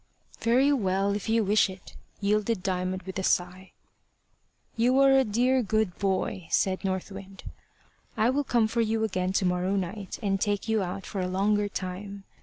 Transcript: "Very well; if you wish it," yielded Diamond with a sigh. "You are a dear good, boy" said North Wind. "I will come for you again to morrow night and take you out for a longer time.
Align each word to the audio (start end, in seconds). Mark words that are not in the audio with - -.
"Very 0.39 0.73
well; 0.73 1.15
if 1.15 1.29
you 1.29 1.43
wish 1.43 1.69
it," 1.69 1.95
yielded 2.19 2.63
Diamond 2.63 3.03
with 3.03 3.19
a 3.19 3.23
sigh. 3.23 3.71
"You 4.75 4.99
are 4.99 5.11
a 5.11 5.23
dear 5.23 5.61
good, 5.61 5.95
boy" 5.99 6.47
said 6.49 6.83
North 6.83 7.11
Wind. 7.11 7.43
"I 8.17 8.31
will 8.31 8.43
come 8.43 8.67
for 8.67 8.81
you 8.81 9.03
again 9.03 9.31
to 9.33 9.45
morrow 9.45 9.75
night 9.75 10.17
and 10.23 10.41
take 10.41 10.67
you 10.67 10.81
out 10.81 11.05
for 11.05 11.21
a 11.21 11.27
longer 11.27 11.69
time. 11.69 12.23